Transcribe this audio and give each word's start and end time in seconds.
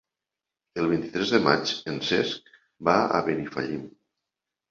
El 0.83 0.87
vint-i-tres 0.91 1.33
de 1.33 1.39
maig 1.47 1.73
en 1.91 2.01
Cesc 2.09 2.49
va 2.89 2.97
a 3.19 3.23
Benifallim. 3.27 3.85